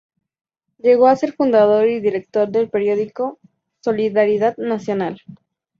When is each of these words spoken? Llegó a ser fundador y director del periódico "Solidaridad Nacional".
Llegó 0.79 1.05
a 1.07 1.15
ser 1.15 1.33
fundador 1.33 1.87
y 1.87 1.99
director 1.99 2.49
del 2.49 2.71
periódico 2.71 3.37
"Solidaridad 3.81 4.57
Nacional". 4.57 5.21